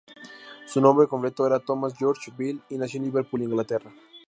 Su 0.65 0.81
nombre 0.81 1.05
completo 1.07 1.45
era 1.45 1.59
Thomas 1.59 1.93
George 1.95 2.31
Bell, 2.35 2.59
y 2.69 2.77
nació 2.79 2.97
en 2.97 3.03
Liverpool, 3.05 3.43
Inglaterra. 3.43 3.93